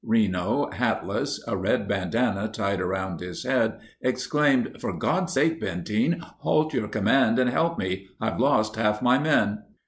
Reno, 0.03 0.71
hatless, 0.71 1.39
a 1.47 1.55
red 1.55 1.87
bandana 1.87 2.47
tied 2.47 2.81
around 2.81 3.19
his 3.19 3.43
head, 3.43 3.77
exclaimed: 4.01 4.77
"For 4.79 4.93
God's 4.97 5.33
sake, 5.33 5.61
Benteen, 5.61 6.19
halt 6.39 6.73
your 6.73 6.87
command 6.87 7.37
and 7.37 7.51
help 7.51 7.77
me. 7.77 8.07
I've 8.19 8.39
lost 8.39 8.77
half 8.77 9.03
my 9.03 9.19
men." 9.19 9.59